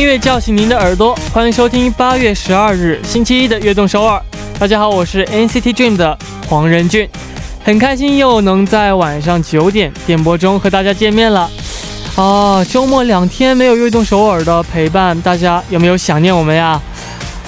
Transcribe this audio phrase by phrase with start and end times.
[0.00, 4.18] 音乐叫醒您的耳朵，欢迎收听八月十二日星期一的悦动首尔。
[4.58, 7.06] 大家好，我是 NCT Dream 的黄仁俊，
[7.62, 11.50] 很开心又能在晚上九点电波中和大家见面了。
[12.16, 16.80] 啊，周末两天没有悦动首尔的陪伴，大家有没有想念我们呀？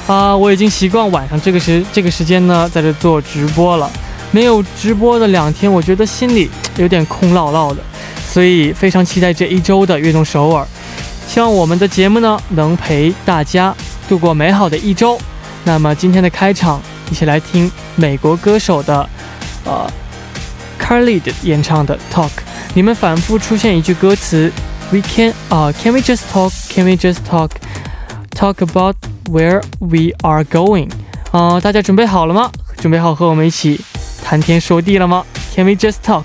[0.07, 3.91] 啊，我已经习惯晚上这个时这个时间呢，在这做直播了。
[4.30, 7.81] 没有直播的两天，我觉得心里有点空落落的，
[8.29, 10.67] 所以非常期待这一周的悦动首尔。
[11.32, 13.75] 希望我们的节目呢，能陪大家
[14.07, 15.18] 度过美好的一周。
[15.64, 16.79] 那么今天的开场，
[17.11, 19.09] 一起来听美国歌手的
[19.64, 19.90] 呃
[20.79, 22.29] Carly 的演唱的 Talk。
[22.75, 24.53] 你们反复出现一句歌词
[24.90, 28.96] ，We can 啊，Can we just talk？Can we just talk？Talk about
[29.31, 30.90] where we are going？
[31.31, 32.51] 啊，大家准备好了吗？
[32.77, 33.81] 准备好和我们一起
[34.23, 36.25] 谈天说地了吗？Can we just talk？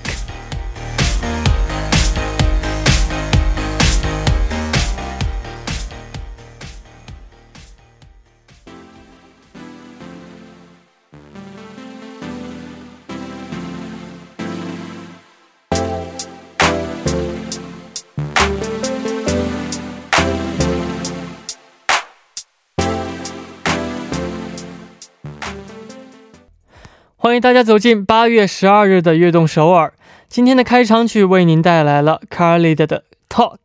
[27.40, 29.92] 大家走进八月十二日的悦动首尔。
[30.28, 33.58] 今天的开场曲为您带来了 Carly 的 Talk。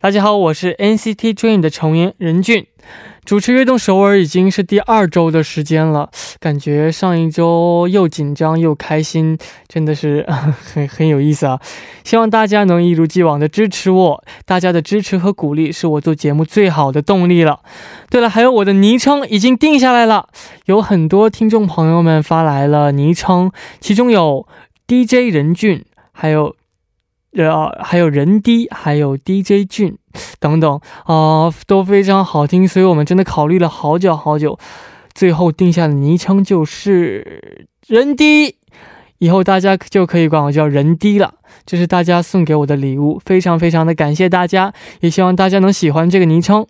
[0.00, 2.66] 大家好，我是 NCT Dream 的成员任俊。
[3.28, 6.08] 主持悦动首尔已经是第二周的时间了，
[6.40, 9.36] 感觉上一周又紧张又开心，
[9.68, 10.24] 真的是
[10.72, 11.60] 很很有意思啊！
[12.04, 17.60] 希望大家能一如既往的支持我，大家的支持和鼓励是我做节目最好的动力了。
[18.08, 20.30] 对了，还有我的昵称已经定下来了，
[20.64, 24.48] 有很多听众朋友们发来了昵称，其中有
[24.86, 26.56] DJ 任俊，还有。
[27.36, 29.96] 呃，还有人低，还有 DJ 俊
[30.40, 34.58] 等等啊，都非常好听，所以我们真的考虑了好久好久，
[35.14, 38.56] 最后定下的昵称就是人低，
[39.18, 41.34] 以后大家就可以管我叫人低了。
[41.66, 46.66] 这是大家送给我的礼物，非常非常的感谢大家，也希望大家能喜欢这个昵称。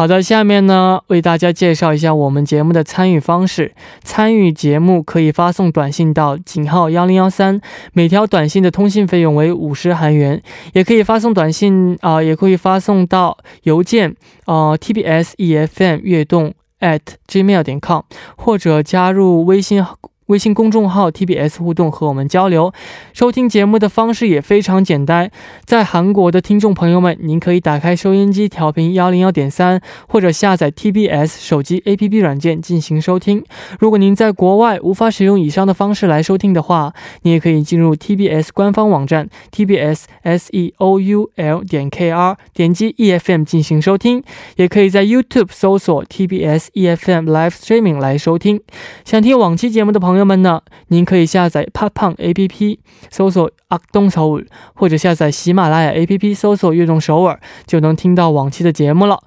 [0.00, 3.74] 好的，下面呢为大家介绍一下我们节目的参与方式。
[4.02, 7.60] 参与节目可以发送短信到井号幺零幺三，
[7.92, 10.42] 每条短信的通信费用为五十韩元。
[10.72, 14.16] 也可以发送短信啊，也可以发送到邮件
[14.46, 18.00] 啊 tbs efm 悦动 at gmail 点 com，
[18.38, 19.84] 或者加入微信。
[20.30, 22.72] 微信公众号 TBS 互动和我们交流，
[23.12, 25.28] 收听节目的方式也非常简单。
[25.64, 33.44] 在韩国的听众朋友们，您可以打开收音机调频幺零幺点三，或者下载 TBS 手机 APP 软件进行收听。
[33.80, 44.22] 如果您在国外无法使用以上的方式来收听的话，你也可以进入 TBS 官方网站 TBS SEOUL 点 KR，点击 EFM 进行收听。
[44.54, 48.60] 也可以在 YouTube 搜索 TBS EFM Live Streaming 来收听。
[49.04, 50.19] 想听往期节目的朋友。
[50.20, 54.44] 朋友们呢，您可以下载怕胖 A P P，搜索阿东首尔，
[54.74, 59.18] 或者下载喜马拉雅 A P P，搜索悦动首尔，就能听到往期的节目了。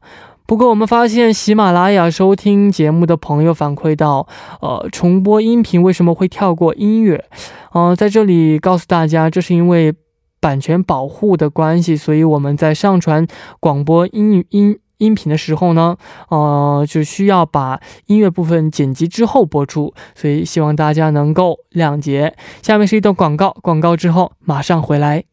[0.46, 4.28] 不过我们发现喜马拉雅收听节目的朋友反馈到，
[4.62, 7.26] 呃，重播音频为什么会跳过音乐？
[7.74, 9.96] 嗯，在这里告诉大家，这是因为
[10.40, 13.26] 版权保护的关系，所以我们在上传
[13.60, 14.78] 广播音音。
[15.04, 15.98] 音频的时候呢，
[16.30, 22.36] 呃，就需要把音乐部分剪辑之后播出，所以希望大家能够谅解。
[22.62, 25.26] 下面是一段广告，广告之后马上回来。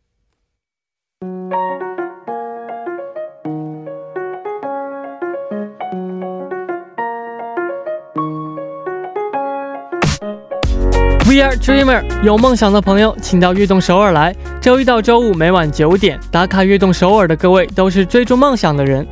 [11.27, 14.35] We are dreamer，有梦想的朋友，请到悦动首尔来。
[14.61, 19.07] 周一到周五每晚九点打卡悦动首尔的各位，都是追逐梦想的人。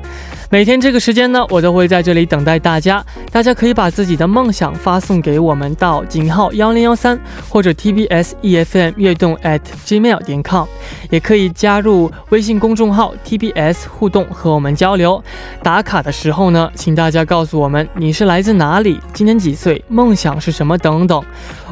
[0.50, 3.04] 每天这个时间呢，我都会在这里等待大家。
[3.30, 7.20] 大家可以把自己的梦想发送给我们到井号幺零幺三
[7.50, 10.66] 或者 TBS EFM 悦动 at gmail 点 com，
[11.10, 15.22] 也可以加入微信公众号 TBS 互动和我们交流。
[15.62, 21.22] 打卡的时候呢，请大家告诉我们你是来自哪里，今年几岁，梦想是什么等等。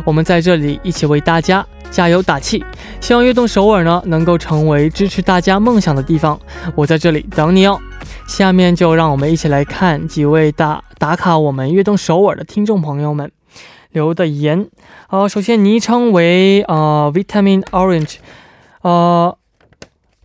[0.05, 2.62] 我们在这里一起为大家加油打气。
[3.00, 6.39] 希望悦动首尔呢能够成为支持大家梦想的地方。
[6.75, 7.81] 我在这里等你哦。
[8.26, 13.32] 下面就让我们一起来看几位打打卡我们悦动首尔的听众朋友们
[13.90, 14.69] 留的言。
[15.08, 18.17] 好，首先昵称为呃 Vitamin Orange，
[18.82, 19.38] 呃，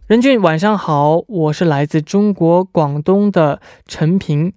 [0.08, 4.52] 任俊晚上好，我是来自中国广东的陈平，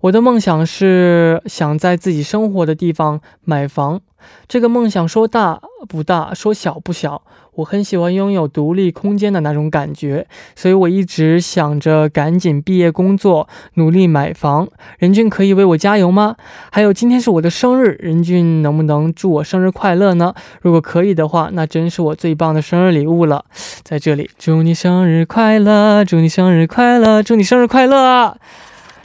[0.00, 4.00] 我的梦想是想在自己生活的地方买房。
[4.48, 7.22] 这个梦想说大不大，说小不小。
[7.56, 14.68] 我很喜欢拥有独立空间的那种感觉，所以我一直想着赶紧毕业工作，努力买房。
[14.98, 16.36] 任俊可以为我加油吗？
[16.70, 20.34] 还有今天是我的生日，任俊能不能祝我生日快乐呢？
[20.60, 23.44] 如果可以的话，那真是我最棒的生日礼物了。
[23.82, 28.36] 在这里，祝你生日快乐，祝你生日快乐，祝你生日快乐！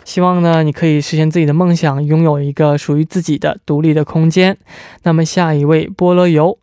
[0.04, 4.58] 希望呢，你可以实现自己的梦想，拥有一个属于自己的独立的空间。
[5.04, 6.58] 那么下一位菠萝油。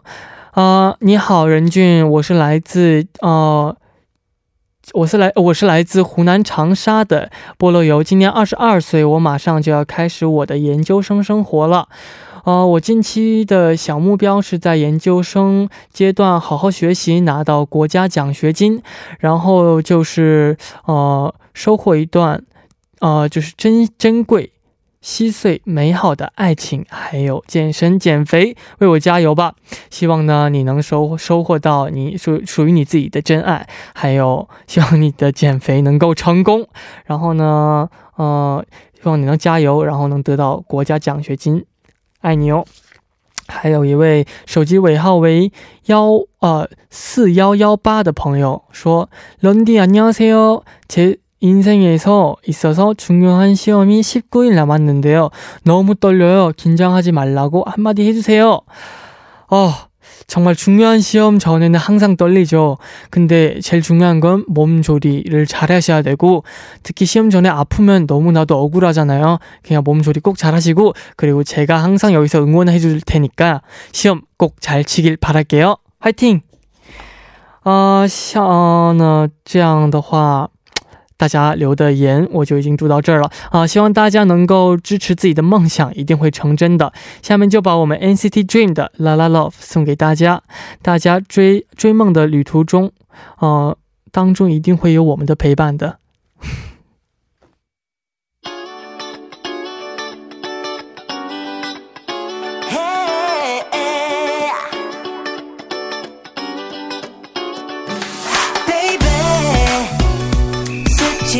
[0.58, 3.76] 啊，你好，任俊，我是来自呃，
[4.92, 11.88] 我是来我是来自湖南长沙的菠萝油，今年二十二岁，我马上就要开始我的研究生生活了。
[12.42, 18.82] 啊，我近期的小目标是在研究生阶段好好学习，拿到国家奖学金，
[19.20, 20.56] 然后就是
[20.86, 22.42] 呃，收获一段
[22.98, 24.50] 呃，就是珍珍贵。
[25.01, 29.53] 稀碎美好的爱情，还有健身减肥，为我加油吧！
[29.89, 36.65] 希望呢，你能收收获到你属属于你自己的真爱，还有希望你的减肥能够成功。
[37.05, 41.65] 然后呢，呃，希望你能加油，然后能得到国家奖学金，
[42.21, 42.65] 爱你哦！
[43.49, 45.51] 还有一位手机尾号为
[45.87, 49.09] 幺呃四幺幺八的朋友说：“
[49.41, 55.29] 런디안녕하세요，제。” 인생에서 있어서 중요한 시험이 19일 남았는데요.
[55.63, 56.51] 너무 떨려요.
[56.55, 58.61] 긴장하지 말라고 한마디 해주세요.
[59.49, 59.71] 어,
[60.25, 62.77] 정말 중요한 시험 전에는 항상 떨리죠.
[63.09, 66.43] 근데 제일 중요한 건 몸조리를 잘 하셔야 되고,
[66.81, 69.39] 특히 시험 전에 아프면 너무나도 억울하잖아요.
[69.63, 73.61] 그냥 몸조리 꼭 잘 하시고, 그리고 제가 항상 여기서 응원해 줄 테니까
[73.91, 75.75] 시험 꼭 잘 치길 바랄게요.
[75.99, 76.41] 화이팅!
[77.65, 78.05] 아,
[78.37, 80.49] 어, 呢这样的话
[81.18, 83.66] 大家留的言我就已经读到这儿了啊！
[83.66, 86.92] 希望大家能够支持自己的梦想，一定会成真的。
[87.22, 90.42] 下面就把我们 NCT Dream 的 La La Love 送给大家，
[90.80, 92.92] 大家追追梦的旅途中，
[93.40, 93.76] 呃，
[94.12, 95.98] 当中一定会有我们的陪伴的。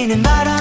[0.09, 0.58] 보이는 바람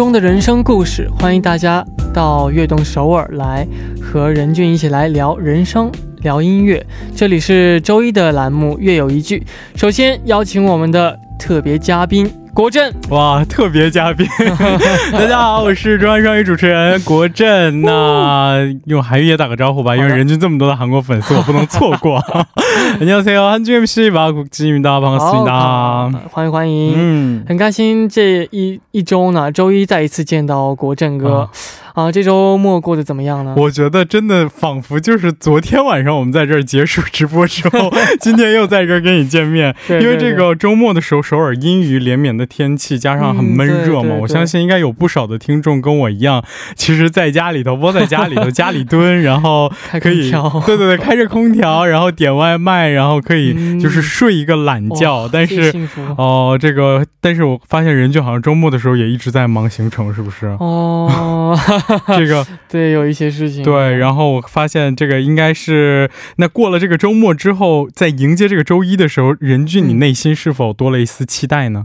[0.00, 3.68] 中的人生故事，欢迎大家到悦动首尔来
[4.00, 5.92] 和任俊一起来聊人生、
[6.22, 6.82] 聊音乐。
[7.14, 9.40] 这里是周一的栏目《乐有一句》，
[9.78, 12.26] 首先邀请我们的特别嘉宾。
[12.53, 14.25] 国振哇，特别嘉宾，
[15.11, 17.81] 大家好，我是中央双语主持人国振。
[17.81, 22.23] 那用韩语也打个招呼吧，因为人均这么多的韩国粉丝，我不能错过。
[22.99, 31.49] 안녕하세요韩剧 MC 마국진입니다반갑습니다欢迎欢迎，嗯，很开心这一一周呢，周一再一次见到国振哥。
[31.93, 33.53] 啊，这周末过得怎么样呢？
[33.55, 37.89] 我觉得真的仿佛就是昨天晚上我们在这儿结束直播之后，
[38.19, 39.73] 今天又在这儿跟你见面。
[39.87, 46.44] 因为这个周末的时候，首尔阴雨连绵的 天气，加上很闷热嘛，我相信应该有不少的听众跟我一样，
[46.74, 49.70] 其实在家里头窝在家里头家里蹲，然后
[50.00, 50.30] 可以
[50.66, 55.28] 对对对开着空调，然后点外卖，然后可以就是睡一个懒觉。
[55.32, 55.72] 但是
[56.16, 60.46] 哦，这个但是我发现人就好像周末的时候也一直在忙行程，是不是？
[60.58, 61.56] 哦。
[62.06, 63.62] 这个对，有一些事情。
[63.62, 71.84] 对，然后我发现这个应该是那过了这个周末之后，在迎接这个周一的时候，任俊，你内心是否多了一丝期待呢？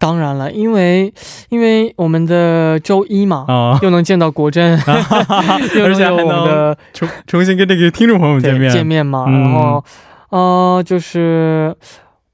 [0.00, 1.12] 当然了，因为
[1.50, 9.84] 因为我们的周一嘛，啊，又能见到国珍， 而且还能重重新跟这个听众朋友们见面见面嘛，然后
[10.30, 11.76] 呃，就是。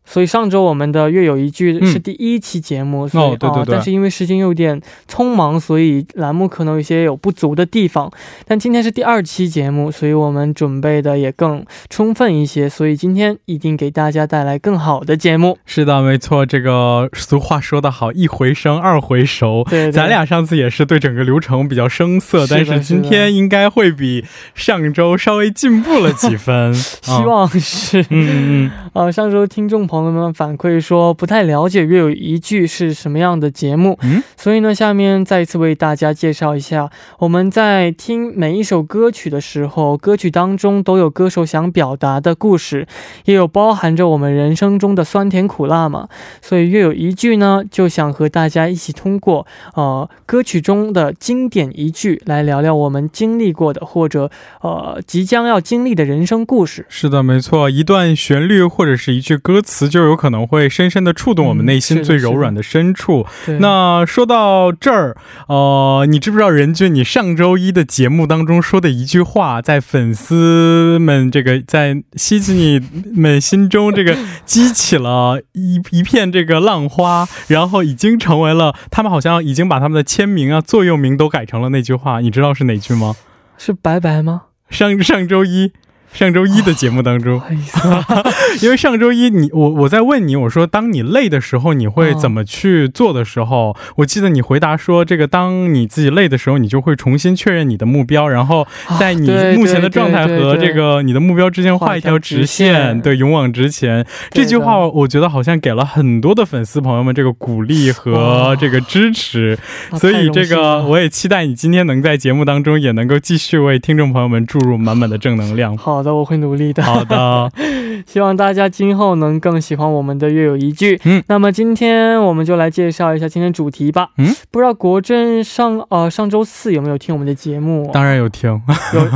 [0.07, 8.11] 所以上周我们的月有一句是第一期节目，哦，对对对，但是因为时间有点匆忙，所以栏目可能有些有不足的地方。
[8.47, 15.59] 但今天是第二期节目，所以我们准备的也更充分一些，所以今天一定给大家带来更好的节目。
[15.67, 19.67] 是的，没错，这个俗话说得好，一回生二回熟。
[19.69, 26.73] 对，咱俩上次也是对整个流程比较生涩，但是今天应该会比上周稍微进步了几分。
[27.03, 42.87] 希望是，嗯嗯，啊，上周听众朋朋友们反馈说不太了解《月有一句》是什么样的节目，嗯，所以呢，下面再一次为大家介绍一下，我们在听每一首歌曲的时候，歌曲当中都有歌手想表达的故事，
[43.25, 46.09] 也有包含着我们人生中的酸甜苦辣嘛，
[46.41, 56.87] 所以《月有一句》呢，就想和大家一起通过呃歌曲中的经典一句来聊聊我们经历过的或者呃即将要经历的人生故事。
[56.89, 63.27] 是的，没错，一段旋律或者是一句歌词，就有可能会深深的触动我们内心最柔软的深处。
[63.61, 65.17] 那说到这儿，
[65.49, 72.81] 呃，你知不知道任俊，你上周一的节目当中说的一句话，在粉丝们这个在西吉尼
[73.15, 82.21] 们心中这个 激起了一一片这个浪花，然后已经成为了他们好像已经把他们的签名啊、座右铭都改成了那句话。
[82.21, 83.15] 你知道是哪句吗？
[83.59, 84.43] 是拜拜吗？
[84.69, 85.73] 上上周一。
[86.13, 87.41] 上周一的节目当中，
[88.63, 98.67] 因为上周一你我我在问你，我说当你累的时候你会怎么去做的时候，我记得你回答说，这个当你自己累的时候，你就会重新确认你的目标，然后
[98.99, 104.07] 在你目前的状态和这个你的目标之间画一条直线，对，勇往直前。
[104.31, 109.59] 这句话我觉得好像给了很多的粉丝朋友们这个鼓励和这个支持，
[109.99, 115.77] 所以这个我也期待你今天能在节目当中也能够继续为听众朋友们注入满满的正能量。
[115.77, 115.96] 好。
[116.15, 116.83] 我会努力的。
[116.83, 117.51] 好的，
[118.07, 120.97] 希望大家今后能更喜欢我们的《月有一句》。
[121.05, 124.11] 嗯，那么今天我们就来介绍一下今天主题吧。
[124.19, 127.91] 嗯，不知道国政上呃上周四有没有听我们的节目？
[127.93, 128.61] 当然有听，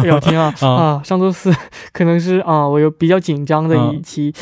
[0.05, 1.01] 有有听啊 啊！
[1.05, 1.53] 上周四
[1.93, 4.33] 可能是啊，我有比较紧张的一期。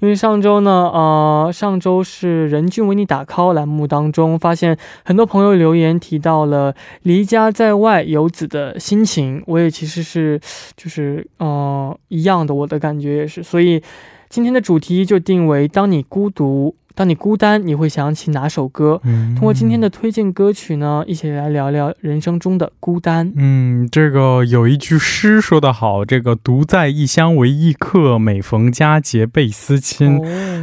[0.00, 10.40] 因为上周呢，呃，上周是任俊为你打 call 栏目当中，发现很多朋友留言提到了离家在外游子的心情，我也其实是
[10.76, 13.82] 就是呃一样的，我的感觉也是，所以
[14.28, 16.74] 今天的主题就定为当你孤独。
[16.96, 18.98] 当你孤单，你会想起哪首歌？
[19.04, 23.30] 嗯通过今天的推荐歌曲呢，一起来聊聊人生中的孤单。
[23.36, 30.18] 嗯，这个有一句诗说得好，这个独在异乡为异客，每逢佳节倍思亲。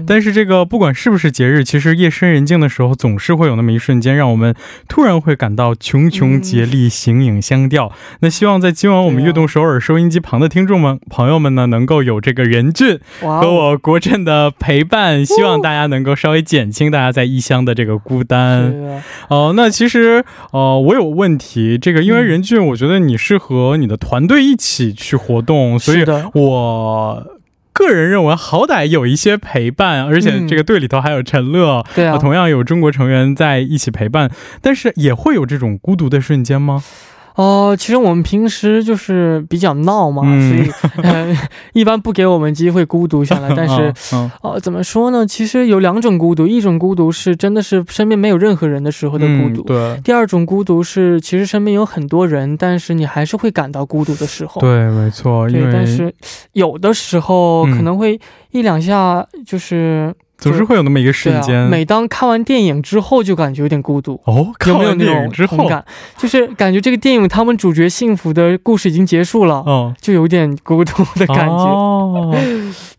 [0.07, 4.55] 但是这个不管是不是节日，其实夜深人静的时候，总是会有那么一瞬间，让我们
[4.87, 7.91] 突然会感到茕茕孑立，形影相吊。
[8.21, 16.15] 那希望在今晚我们悦动首尔收音机旁的听众们、朋友们呢，能够有这个任俊和我国振的陪伴，希望大家能够。
[16.23, 18.73] 稍微减轻大家在异乡的这个孤单。
[19.27, 21.77] 哦，那其实，呃，我有问题。
[21.77, 27.27] 这个，因为任俊，我觉得你是和你的团队一起去活动，所以我
[27.73, 36.81] 个人认为，好歹有一些陪伴，而且这个队里头还有陈乐，对啊，同样有中国成员在一起陪伴，但是也会有这种孤独的瞬间吗？
[37.35, 40.71] 哦，其实我们平时就是比较闹嘛，所以
[41.73, 43.53] 一般不给我们机会孤独下来。
[43.55, 43.93] 但是，
[44.41, 45.25] 哦，怎么说呢？
[45.25, 49.99] 其实有两种孤独，一种孤独是真的是身边没有任何人的时候的孤独，对。
[50.03, 54.61] 第二种孤独是其实身边有很多人，但是你还是会感到孤独的时候。
[54.61, 55.49] 对，没错。
[55.49, 56.13] 对，但是
[56.51, 58.19] 有的时候可能会
[58.51, 60.13] 一两下就是。
[60.43, 64.51] 总是会有那么一个瞬间，每当看完电影之后，就感觉有点孤独哦。
[64.65, 65.83] 有没有那种同感？
[66.17, 71.53] 就是感觉这个电影他们主角幸福的故事已经结束了，嗯，就有点孤独的感觉。
[71.55, 72.35] 哦，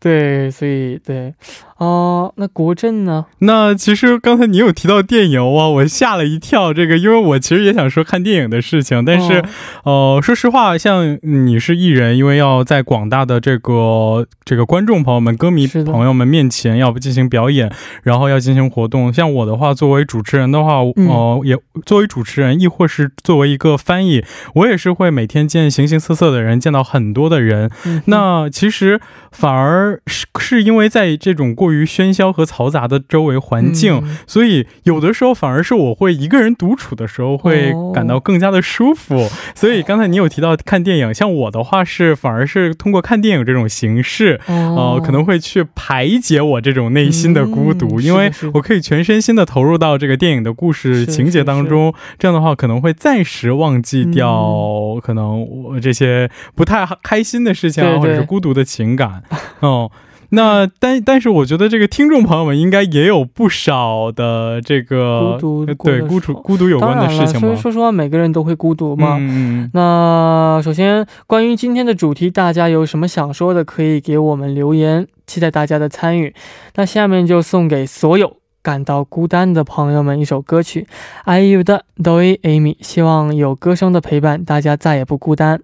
[0.05, 1.33] 对，所以对。
[1.79, 3.25] 哦，那国政呢？
[3.39, 6.73] 那其实刚才你有提到电影哇，我吓了一跳。
[6.73, 9.43] 这个，因为我其实也想说看电影的事情，但是，
[9.85, 19.13] 呃，说实话，像你是艺人，因为要在广大的这个这个观众朋友们、歌迷朋友们面前要不进行表演，然后要进行活动。
[19.13, 20.75] 像我的话，作为主持人的话，
[21.09, 24.23] 哦，也作为主持人，亦或是作为一个翻译，
[24.55, 27.71] 我也是会每天见形形色色的人，见到很多的人。
[28.05, 29.01] 那其实
[29.33, 31.55] 反而是是因为在这种。
[31.55, 39.29] 过于喧嚣和嘈杂的周围环境，所以有的时候反而是我会一个人独处的时候会感到更加的舒服。
[39.55, 51.95] 所以刚才你有提到看电影，像我的话是反而是通过看电影这种形式，呃，可能会去排解我这种内心的孤独，因为我可以全身心的投入到这个电影的故事情节当中。
[52.19, 59.23] 这样的话可能会暂时忘记掉可能我这些不太开心的事情啊，或者是孤独的情感，
[59.61, 59.84] 哦。
[60.31, 69.17] 那但但是我觉得这个听众朋友们应该也有不少的这个孤独对孤独孤独有关的事情所以说实话，每个人都会孤独嘛。
[69.21, 69.71] 嗯。
[69.75, 76.35] 那首先关于今天的主题，大家有什么想说的，可以给我们留言，期待大家的参与。
[76.75, 80.89] 那下面就送给所有感到孤单的朋友们一首歌曲
[81.27, 85.61] ，IU 的《Doi Amy》，希望有歌声的陪伴，大家再也不孤单。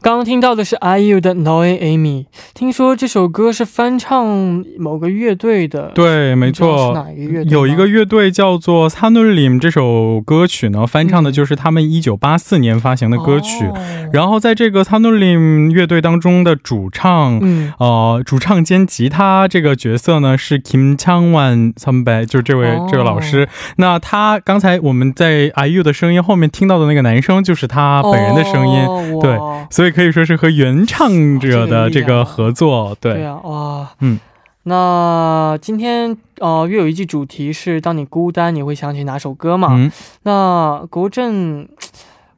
[0.00, 5.90] 刚刚听到的是 IU 的 Noi Amy，听说这首歌是翻唱某个乐队的。
[5.92, 7.52] 对，没错，哪一个乐队？
[7.52, 13.64] 有一个乐队叫做 Sanulim，这首歌曲呢，翻唱的就是他们一九八四年发行的歌曲。
[14.12, 23.48] 然后在这个 Sanulim 乐队当中的主唱，嗯，呃，主唱兼吉他这个角色呢是 Kim Changwan Sambe，就是这位这位老师。
[23.76, 29.20] 那他刚才我们在 IU 的声音后面听到的那个男生，就是他本人的声音。
[29.20, 29.36] 对，
[29.70, 32.96] 所以可以说是和原唱者的这个合作。
[33.00, 34.20] 对啊，哇，嗯，
[34.62, 39.70] 那今天呃，月有一季主题是：当你孤单，你会想起哪首歌嘛？
[39.72, 39.90] 嗯，
[40.22, 41.68] 那国政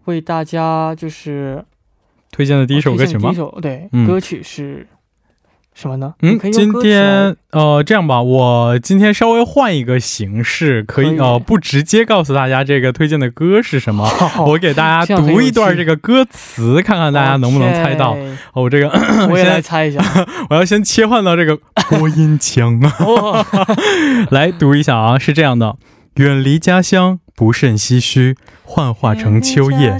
[0.06, 1.62] 为大家就是
[2.32, 3.28] 推荐的第一首歌曲吗？
[3.28, 4.86] 第一首对，歌曲是。
[5.74, 6.14] 什么呢？
[6.20, 14.06] 嗯，今天呃，这样吧，我今天稍微换一个形式，可以呃，不直接告诉大家这个推荐的歌是什么，
[14.46, 18.16] 我给大家读一段这个歌词，看看大家能不能猜到。
[18.52, 18.88] 我这个
[19.30, 20.04] 我也来猜一下，
[20.50, 21.56] 我要先切换到这个
[21.88, 23.46] 播音腔啊，
[24.30, 25.76] 来读一下啊，是这样的：
[26.16, 29.96] 远离家乡，不甚唏嘘，幻化成秋叶。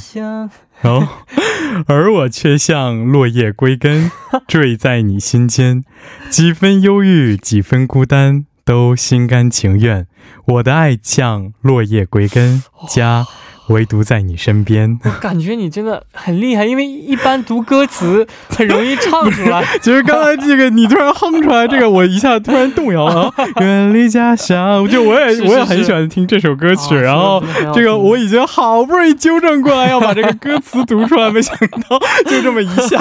[0.83, 1.09] 哦，
[1.87, 4.11] 而我却像落叶归根，
[4.49, 5.85] 坠在你心间，
[6.31, 10.07] 几分忧郁，几分孤单，都心甘情愿。
[10.47, 13.27] 我的爱像落叶归根，家。
[13.71, 19.65] 唯独在你身边， 我感觉你真的很厉害，因为一般读歌词很容易唱出来。
[19.81, 23.33] 其实刚才这个你突然哼出来，这个我一下突然动摇了。
[23.61, 26.97] 远离家乡，就我也我也很喜欢听这首歌曲。
[26.97, 31.57] 然后这个我已经好不容易纠正过来，要把这个歌词读出来，没想
[31.89, 32.99] 到就这么一下。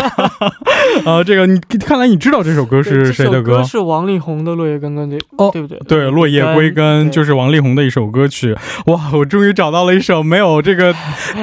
[1.05, 3.63] 啊，这个你看来你知道这首歌是谁的歌？
[3.63, 5.79] 是王力宏的《落叶归根》对哦，对不对？
[5.87, 8.55] 对，《落叶归根》就是王力宏的一首歌曲。
[8.85, 10.58] 哇，我终于找到了一首没有。
[10.61, 10.93] 这个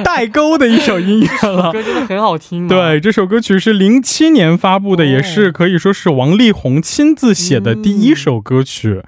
[0.03, 2.67] 代沟的一首音乐了，歌真的很好听。
[2.67, 9.01] 对，这首歌曲是零七年发布的，也是可以说是王力宏亲自写的第一首歌曲。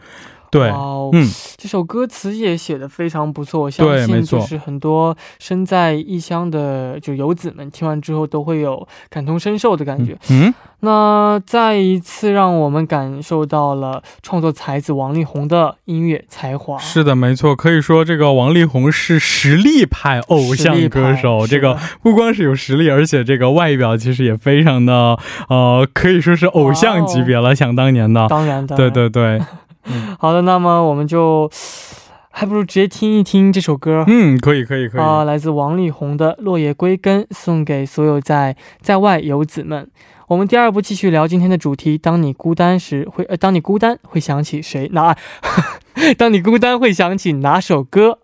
[0.51, 0.69] 对，
[1.13, 10.17] 嗯，这首歌词也写的非常不错，我相信就是很多身在异乡的就游子们听完之后都会有感同身受的感觉。
[10.29, 16.77] 嗯，那再一次让我们感受到了创作才子王力宏的音乐才华。
[16.79, 25.17] 是的，没错，可以说这个王力宏是实力派偶像歌手，这个不光是有实力，而且这个外表其实也非常的
[25.49, 27.55] 呃，可以说是偶像级别了。
[27.55, 29.41] 想当年的，当然的，对对对。
[30.19, 31.49] 好的，那么我们就
[32.31, 34.03] 还不如直接听一听这首歌。
[34.07, 35.01] 嗯，可以，可以，可以。
[35.01, 39.89] 啊，来自王力宏的《落叶归根》，送给所有在在外游子们。
[40.27, 44.87] 我们第二步继续聊今天的主题：当你孤单时，会呃，当你孤单会想起谁？
[44.93, 45.15] 哪？
[46.17, 48.19] 当你孤单会想起哪首歌？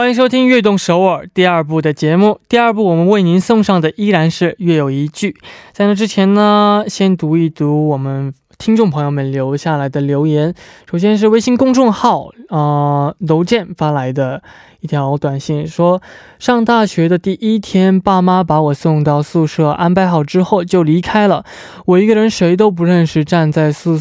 [0.00, 2.40] 欢迎收听《悦动首尔》第二部的节目。
[2.48, 5.32] 第二部我们为您送上的依然是《月有一句》。
[5.74, 10.54] 在那之前呢，先读一读我们听众朋友们留下来的留言。
[10.90, 14.42] 首先是微信公众号啊楼建发来的
[14.80, 16.00] 一条短信，说
[16.38, 21.44] 上大学的第一天，爸妈把我送到宿舍安排好之后就离开了，
[21.84, 23.98] 我一个人谁都不认识，站在宿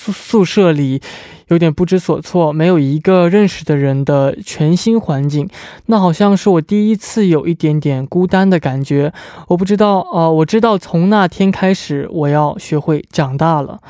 [0.00, 1.00] 宿宿舍里。
[1.48, 5.48] 有点不知所措，没有一个认识的人的全新环境，
[5.86, 9.12] 那好像是我第一次有一点点孤单的感觉。
[9.48, 13.80] 我不知道，啊，我知道从那天开始，我要学会长大了。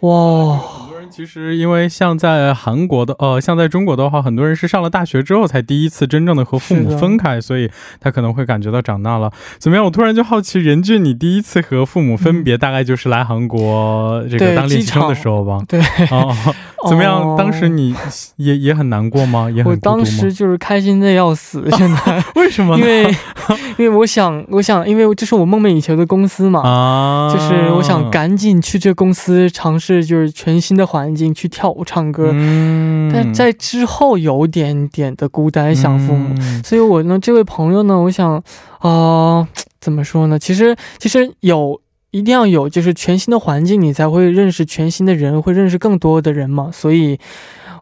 [0.00, 0.87] 哇。
[1.10, 9.32] 其实，因为像在韩国的，呃，像在中国的话，很多人是上了大学之后才第一次真正的和父母分开，所以他可能会感觉到长大了。
[9.58, 9.84] 怎么样？
[9.84, 15.60] 我突然就好奇，任俊，你第一次和父母分别，大概就是来韩国这个当练习生的时候吧？
[15.66, 15.80] 对。
[16.10, 16.34] 哦，
[16.86, 17.34] 怎么样？
[17.36, 17.94] 当时你
[18.36, 19.50] 也也很难过吗？
[19.50, 22.78] 也很我当时就是开心的要死， 现在 为什么？
[22.78, 23.04] 因为
[23.78, 30.98] 因为我想，我想，因为这是我梦寐以求的公司嘛，啊，就是我想赶紧去这公司尝试，就是全新的环。
[30.98, 38.42] 环境去跳舞唱歌，嗯但在之后有点点的孤单，想父母，所以我呢，这位朋友呢，我想
[38.80, 39.46] 啊，
[39.80, 40.36] 怎么说呢？
[40.36, 46.70] 其实，其实有一定要有，就是全新的环境，你才会认识全新的人，会认识更多的人嘛。
[46.72, 47.18] 所以，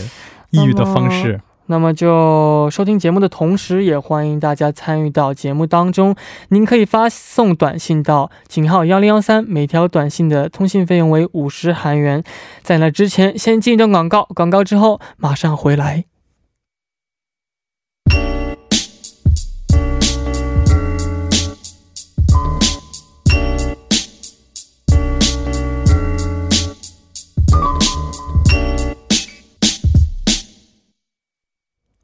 [0.49, 1.39] 抑郁的方式。
[1.67, 6.15] 那么就收听节目的同时，也欢迎大家参与到节目当中。
[6.49, 12.23] 您可以发送短信到井号幺零幺三，每条短信的通信费用为五十韩元。
[12.63, 16.05] 在那之前，先进一段广告，广告之后马上回来。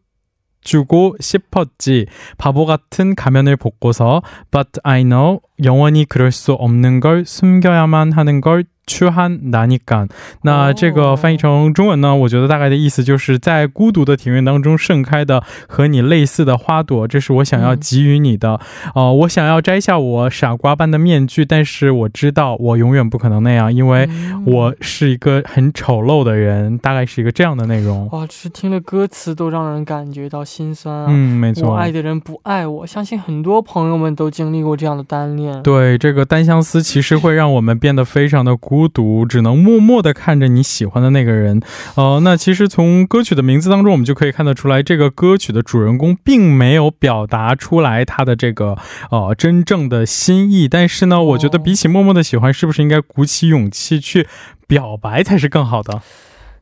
[0.63, 2.05] 주고 싶었지.
[2.37, 4.21] 바보 같은 가면을 벗고서
[4.51, 10.07] But I know 영원히 그럴 수 없는 걸 숨겨야만 하는 걸 缺寒难你敢，
[10.41, 12.15] 那这个翻译成中文呢？
[12.15, 18.59] 我觉得大概的意思就是在孤独的庭院当中盛开的和你类似的花朵，这是我想要给予你的。
[18.93, 24.09] 哦，我想要摘下我傻瓜般的面具，但是我知道我永远不可能那样，因为
[24.45, 26.77] 我是一个很丑陋的人。
[26.79, 28.09] 大概是一个这样的内容。
[28.11, 31.05] 哇，这是听了歌词都让人感觉到心酸啊。
[31.07, 35.63] 嗯，没错，我爱的人不爱我，相信很多朋友们都经历过这样的单恋。
[35.63, 38.72] 对，这个单相思其实会让我们变得非常的孤。
[38.73, 41.61] 孤独，只能默默的看着你喜欢的那个人。
[41.93, 48.75] 呃，那其实从歌曲的名字当中，我们就可以看得出来，这个歌曲的主人公并没有表达出来他的这个
[49.11, 50.67] 呃真正的心意。
[50.67, 54.27] 但是呢，我觉得比起默默的喜欢，是不是应该鼓起勇气去
[54.65, 56.01] 表白才是更好的？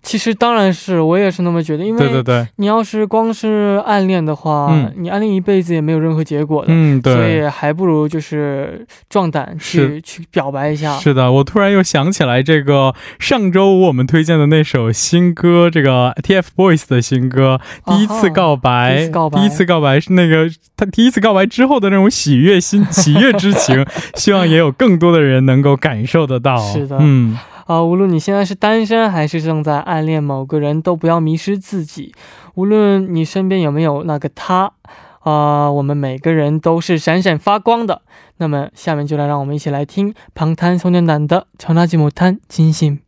[0.04, 10.98] 其实当然是我也是那么觉得，因为对对对，你要是光是暗恋的话，你暗恋一辈子也没有任何结果的，嗯，对，所以还不如就是壮胆去去表白一下。
[10.98, 17.60] 是的，我突然又想起来这个上周五我们推荐的那首新歌，这个 TFBOYS 的新歌
[17.96, 23.86] 《第一次告白》，第一次告白是那个他第一次告白之后的那种喜悦心 喜悦之情，
[24.16, 26.58] 希望也有更多的人能够感受得到。
[26.58, 27.38] 是的，嗯。
[27.71, 32.15] 啊，无论你现在是单身还是正在暗恋某个人，都不要迷失自己。
[32.55, 34.73] 无论你身边有没有那个他，
[35.21, 38.03] 啊，我们每个人都是闪闪发光的。
[38.39, 42.99] 那么，下面就来让我们一起来听방탄소년단的《전하지못한진 심》。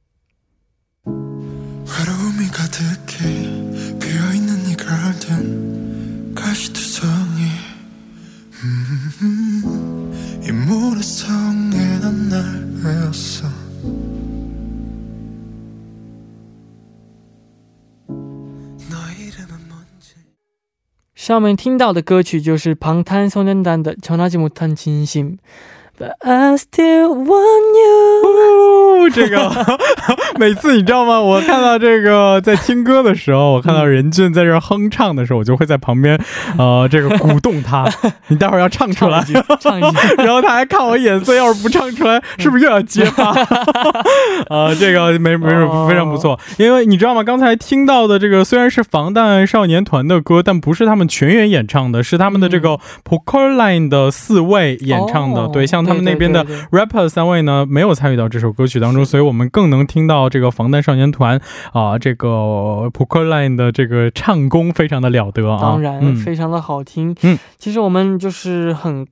[21.22, 25.38] 上面听到的歌曲就是방탄소년단的《전하지못한진심》。
[25.95, 29.09] But I still want you。
[29.13, 29.51] 这个
[30.39, 31.21] 每次你知道吗？
[31.21, 36.19] 我看到这个在听歌的时候，我看到任俊在这哼唱的时候，我就会在旁边，
[36.57, 37.87] 呃，这个鼓动他。
[38.27, 39.23] 你待会儿要唱出来，
[39.59, 39.97] 唱一句。
[40.17, 43.29] 然后他还看我眼色，要是不唱出来，是不是又要接他？
[44.49, 46.39] 啊， 这个没没什么，非常不错。
[46.57, 47.21] 因为你知道吗？
[47.23, 55.47] 刚才听到的这个虽然是防弹少年团的歌，但不是他们全员演唱的，是他们的这个 p o k e r Line 的四位演唱的。
[55.49, 55.82] 对，像。
[55.83, 61.39] 他们那边的 rapper 三位呢，没有参与到这首歌曲当中，所以我们更能听到这个防弹少年团
[61.71, 67.15] 啊，这个 p o k e r Line 的这个唱功非常的了得啊，当然非常的好听。
[67.23, 69.05] 嗯，其实我们就是很。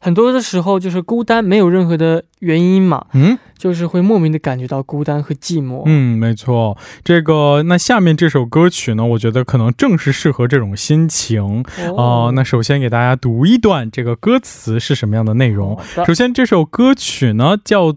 [0.00, 5.82] 很多的时候就是孤单，没有任何的原因嘛，嗯，就是会莫名的感觉到孤单和寂寞。
[5.86, 6.76] 嗯，没错。
[7.04, 11.64] 这个那下面这首歌曲呢，我觉得可能正是适合这种心情
[11.96, 12.32] 哦。
[12.34, 15.78] 那首先给大家读一段这个歌词是什么样的内容？
[16.06, 17.96] 首先这首歌曲呢叫。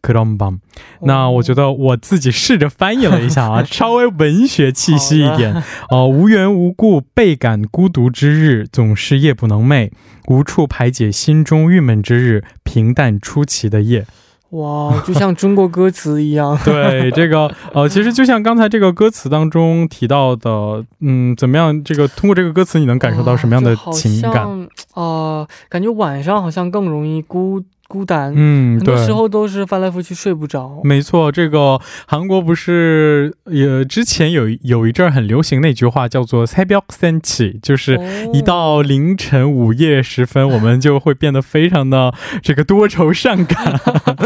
[0.00, 0.58] 克隆邦，
[1.02, 6.06] 那我觉得我自己试着翻译了一下啊， 稍微文学气息一点哦。
[6.06, 9.90] 无缘无故倍感孤独之日，总是夜不能寐，
[10.28, 14.06] 无处排解心中郁闷之日，平淡出奇的夜。
[14.50, 16.58] 哇，就像中国歌词一样。
[16.64, 21.84] 对，这个呃，其实就像刚才这个歌词当中提到的，嗯，怎么样？
[21.84, 24.68] 这个通过这个歌词，你能感受到什么样的情感？
[24.94, 27.62] 啊，感觉晚上好像更容易孤。
[27.90, 30.80] 孤单，嗯，很多时候都是翻来覆去睡不着。
[30.84, 37.98] 没错，这个韩国不是也之前有有一阵很流行那句话叫做“塞标三起”，就是
[38.32, 43.80] 一到凌晨午夜时分，我们就会变得非常的这个多愁善感。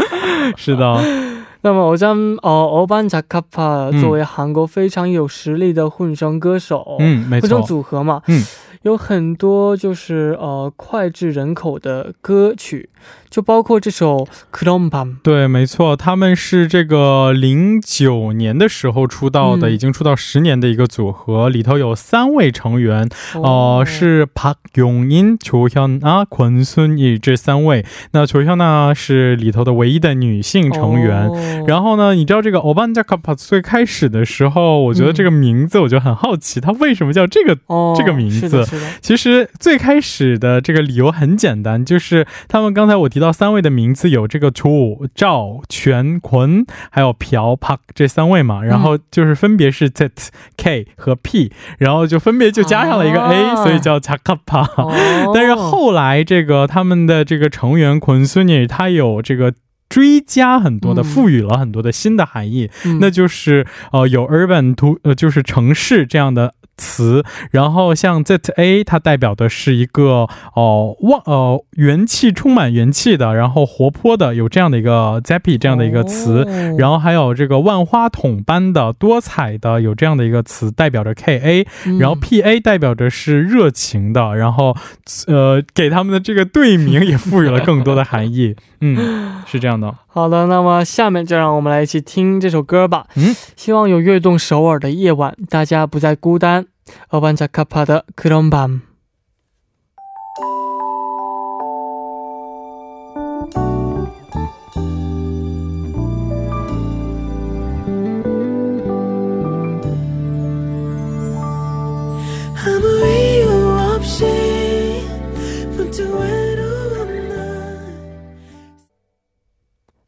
[0.55, 1.01] 是的。
[1.61, 8.45] 那么，我将呃，欧班扎卡帕作为韩国非常有实力的混声歌手，嗯，没错组合嘛，嗯，
[8.83, 12.87] 有很多就是呃脍炙人口的歌曲，
[13.29, 14.89] 就包括这首《Klongbam》
[15.23, 27.83] 对，没错，他们是这个零九年的时候出道的，已经出道十年的一个组合，里头有三位成员，呃，是帕永因、秋香啊、坤孙宇这三位。
[28.11, 31.29] 那秋香呢是里头的唯一的女性成员。
[31.65, 37.57] 然后呢，你知道这个《Oban j a k a p a》最开始的时候，我觉得这个名字，我就很好奇，它为什么叫这个
[37.97, 38.65] 这个名字？
[39.01, 43.09] 其实最开始的这个理由很简单，就是他们刚才我。
[43.15, 50.11] 提到三位的名字有这个楚、赵、全、坤，还有朴、Park 这三位嘛，然后就是分别是 Z、
[50.57, 54.67] K 和 P，然后就分别就加上了一个 A，所以叫 Chakapa。
[55.33, 59.53] 但是后来这个他们的这个成员坤孙女，他有这个
[59.87, 66.53] 追加很多的，赋予了很多的新的含义，那就是呃有 urban To 呃就是城市这样的。
[66.77, 76.45] 词，然后像 Z A，它代表的是一个哦，旺呃元气充满元气的，然后活泼的，有这样的一个 Zappy 这样的一个词，
[76.77, 81.67] 然后还有这个万花筒般的多彩的，有这样的一个词代表着 K A，
[81.99, 84.75] 然后 P A 代表着是热情的，然后
[85.27, 89.93] 呃给他们的这个队名也赋予了更多的含义，嗯，是这样的。
[90.14, 93.06] 好的，那么下面就让我们来一起听这首歌吧。
[93.16, 96.66] 嗯，希望有跃动首尔的夜晚，大家不再孤单。
[97.10, 98.80] 어반자카파的그런 밤。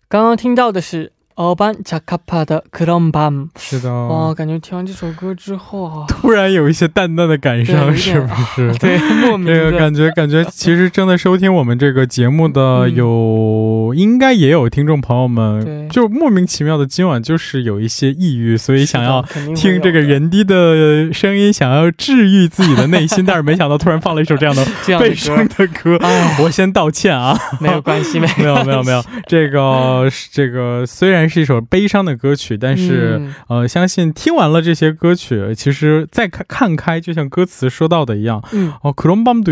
[0.10, 1.17] 刚刚听到的是。
[1.38, 8.74] 欧班加卡帕的克隆班，是的，哇，感觉听完这首歌之后啊，突然有一些淡淡的感伤，是不是？
[8.80, 8.98] 对，
[9.46, 19.22] 这个感觉，感觉其实正在收听我们这个节目的有，应该也有听众朋友们，就莫名其妙的今晚就是有一些抑郁，所以想要
[19.56, 24.66] 听这个人低的声音，想要治愈自己的内心，但是没想到突然放了一首这样的
[25.00, 26.00] 悲伤的歌，
[26.42, 31.27] 我先道歉啊，没有关系，没有， 没有，没有，这个，这个虽然。
[31.30, 38.44] 是一首悲伤的歌曲，但是呃，相信听完了这些歌曲，其实再看看开，就像歌词说到的一样，
[38.82, 39.44] 哦，Krombam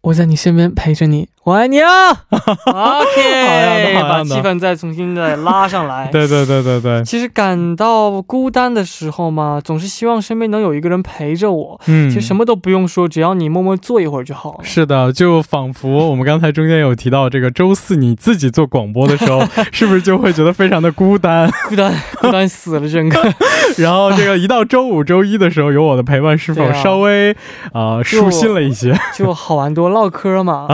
[0.02, 1.30] 我在你身边陪着你。
[1.44, 1.90] 我爱你啊
[2.30, 6.08] ！OK，把气氛再重新再拉上来。
[6.14, 7.04] 对对对对对。
[7.04, 11.80] 其实感到孤单的时候嘛，总是希望身边能有一个人陪着我。
[11.88, 14.60] 嗯，其实什么都不用说，只要你默默坐一会儿就好了。
[14.64, 21.50] 是的，就仿佛我们刚才中间有提到，这个周四你自己做广播的时候， 是不是就会觉得非常的孤单？
[21.68, 23.22] 孤单，孤单死了，整个。
[23.78, 27.36] 然后这个一到周五、周一的时候，有我的陪伴，是否稍微
[27.74, 28.94] 啊舒心了一些？
[29.16, 30.68] 就好玩多，唠嗑嘛。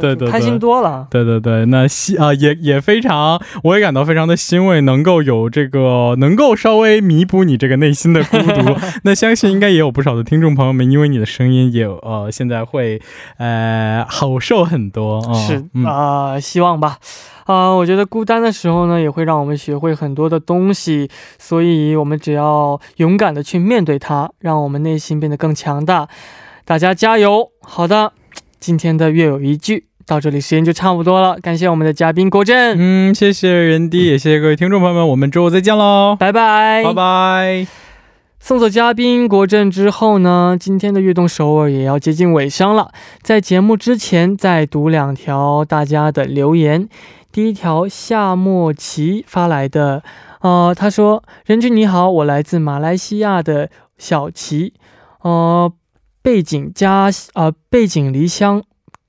[0.00, 1.06] 对对，开心多了。
[1.10, 8.76] 对对对，那希啊也也非常，我也感到非常的欣慰，能够有这个能够稍微弥补你这个内心的孤独。
[9.04, 13.00] 那相信应该也有不少的听众朋友们，因为你的声音也呃现在会
[13.38, 15.22] 呃好受很多。
[15.34, 16.98] 是啊，希望吧。
[17.44, 26.08] 啊，我觉得孤单的时候呢，也会让我们学会很多的东西，所以我们只要勇敢的去面对它，让我们内心变得更强大。
[26.64, 27.50] 大家加油！
[27.62, 28.12] 好的。
[28.60, 37.66] 今天的月有一句到这里时间就差不多了，感谢我们的嘉宾郭振，嗯，谢谢人弟，也谢谢各位听众朋友们，我们周五再见喽，拜拜，拜拜。
[38.40, 42.90] 送走嘉宾国振之后呢，今天的悦动首尔也要接近尾声了，
[43.22, 46.88] 在节目之前再读两条大家的留言。
[47.30, 50.02] 第一条夏末奇发来的，
[50.40, 54.74] 呃，他说：“任君你好，我来自马来西亚的小齐，
[55.22, 55.72] 呃。”
[56.24, 58.62] 背井家呃背井离乡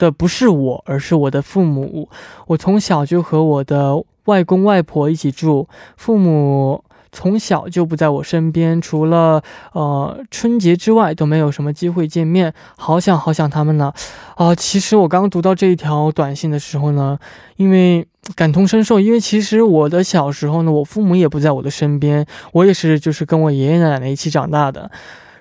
[0.03, 2.09] 的不是我，而是我的父母。
[2.47, 12.53] 我从小就和我的外公外婆一起住，父母从小就不在我身边，除了呃春节之外都没有什么机会见面。
[12.75, 13.93] 好想好想他们呢！
[14.35, 17.17] 啊，其实我刚读到这一条短信的时候呢，
[17.55, 24.89] 因为感同身受，因为其实我的小时候呢，我父母也不在我的身边，我也是就是跟我爷爷奶奶一起长大的。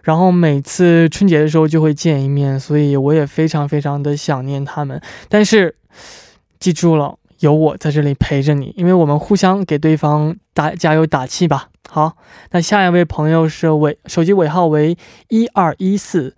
[0.03, 5.01] 然后每次春节的时候就会见一面，所以我也非常非常的想念他们。
[5.29, 5.75] 但是
[6.59, 11.69] 记住了，有我在这里陪着你，因为我们互相给对方打加油打气吧。
[11.89, 12.17] 好，
[12.53, 14.97] 那下一位朋友是尾手机尾号为
[15.29, 16.35] 一二一四，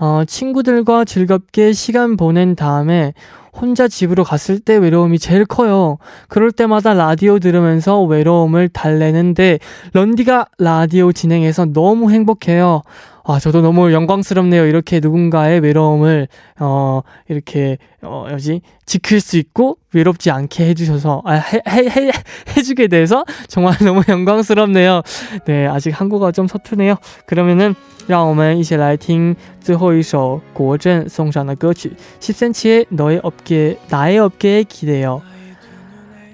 [0.00, 3.14] 呃，친구들과 즐겁게 시간 보낸 다음에
[3.52, 5.98] 혼자 집으로 갔을 때 외로움이 제일 커요.
[6.28, 9.58] 그럴 때마다 라디오 들으면서 외로움을 달래는데
[9.94, 12.82] 런디가 라디오 진행해서 너무 행복해요.
[13.27, 14.65] 아, 저도 너무 영광스럽네요.
[14.65, 16.27] 이렇게 누군가의 외로움을,
[16.59, 22.11] 어, 이렇게, 어, 뭐지, 지킬 수 있고, 외롭지 않게 해주셔서, 아, 해, 해, 해,
[22.57, 25.01] 해주게 돼서 정말 너무 영광스럽네요.
[25.45, 26.97] 네, 아직 한국어 좀 서투네요.
[27.25, 27.75] 그러면은,
[28.05, 35.21] 让我们一起来听最后一首国振送上的歌曲 10cm의 너의 어깨 나의 어깨에 기대요.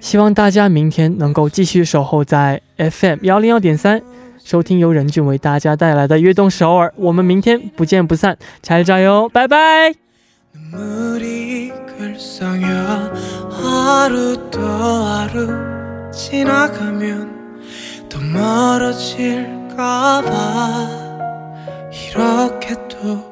[0.00, 4.13] 希望大家明天能够继续守候在 FM 101.3。
[4.44, 9.94] 收听由任俊为大家带来的《悦动首尔》，我们明天不见不散，加油加油，拜拜。
[22.12, 23.22] 이렇게 또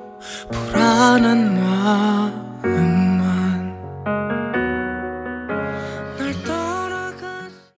[0.51, 2.49] 불안한 마음